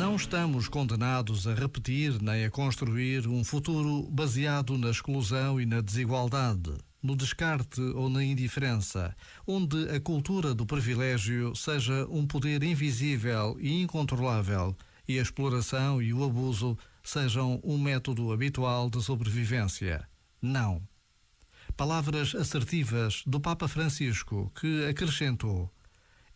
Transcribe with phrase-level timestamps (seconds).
[0.00, 5.82] Não estamos condenados a repetir nem a construir um futuro baseado na exclusão e na
[5.82, 6.72] desigualdade,
[7.02, 9.14] no descarte ou na indiferença,
[9.46, 14.74] onde a cultura do privilégio seja um poder invisível e incontrolável
[15.06, 20.08] e a exploração e o abuso sejam um método habitual de sobrevivência.
[20.40, 20.80] Não.
[21.76, 25.70] Palavras assertivas do Papa Francisco, que acrescentou: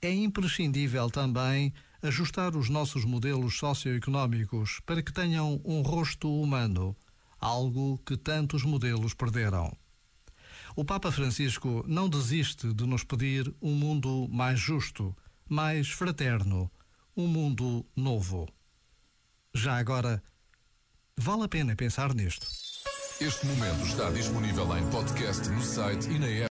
[0.00, 6.96] é imprescindível também ajustar os nossos modelos socioeconómicos para que tenham um rosto humano,
[7.40, 9.76] algo que tantos modelos perderam.
[10.76, 15.16] O Papa Francisco não desiste de nos pedir um mundo mais justo,
[15.48, 16.70] mais fraterno,
[17.16, 18.48] um mundo novo.
[19.52, 20.22] Já agora,
[21.16, 22.46] vale a pena pensar nisto.
[23.20, 26.46] Este momento está disponível em podcast no site e na app.